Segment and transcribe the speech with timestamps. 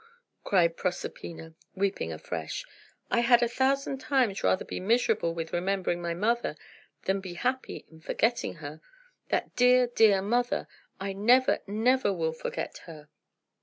[0.43, 2.65] cried Proserpina, weeping afresh.
[3.11, 6.57] "I had a thousand times rather be miserable with remembering my mother,
[7.03, 8.81] than be happy in forgetting her.
[9.29, 10.67] That dear, dear mother!
[10.99, 13.09] I never, never will forget her."